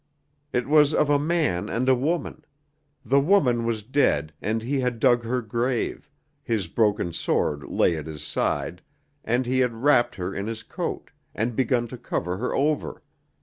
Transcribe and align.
It 0.51 0.67
was 0.67 0.95
of 0.95 1.11
a 1.11 1.19
man 1.19 1.69
and 1.69 1.87
a 1.87 1.93
woman; 1.93 2.43
the 3.05 3.19
woman 3.19 3.65
was 3.65 3.83
dead, 3.83 4.33
and 4.41 4.63
he 4.63 4.79
had 4.79 4.99
dug 4.99 5.21
her 5.21 5.43
grave, 5.43 6.09
his 6.41 6.67
broken 6.67 7.13
sword 7.13 7.65
lay 7.65 7.95
at 7.95 8.07
his 8.07 8.23
side, 8.23 8.81
and 9.23 9.45
he 9.45 9.59
had 9.59 9.75
wrapped 9.83 10.15
her 10.15 10.33
in 10.33 10.47
his 10.47 10.63
coat, 10.63 11.11
and 11.35 11.55
begun 11.55 11.87
to 11.89 11.99
cover 11.99 12.37
her 12.37 12.51
over. 12.55 13.03